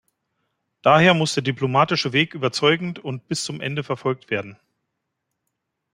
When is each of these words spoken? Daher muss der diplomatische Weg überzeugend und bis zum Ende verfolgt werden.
Daher 0.81 1.13
muss 1.13 1.35
der 1.35 1.43
diplomatische 1.43 2.11
Weg 2.11 2.33
überzeugend 2.33 2.97
und 2.97 3.27
bis 3.27 3.43
zum 3.43 3.61
Ende 3.61 3.83
verfolgt 3.83 4.31
werden. 4.31 4.57